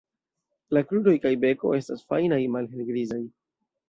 La 0.77 0.81
kruroj 0.91 1.13
kaj 1.25 1.31
beko 1.43 1.73
estas 1.79 2.01
fajnaj, 2.13 2.39
malhelgrizaj. 2.57 3.21